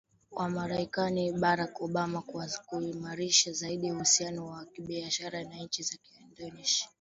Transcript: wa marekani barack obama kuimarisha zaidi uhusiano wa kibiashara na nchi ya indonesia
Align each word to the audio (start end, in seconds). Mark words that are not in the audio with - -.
wa 0.31 0.49
marekani 0.49 1.31
barack 1.31 1.81
obama 1.81 2.21
kuimarisha 2.65 3.51
zaidi 3.51 3.91
uhusiano 3.91 4.47
wa 4.47 4.65
kibiashara 4.65 5.43
na 5.43 5.55
nchi 5.55 5.83
ya 5.83 6.19
indonesia 6.21 6.89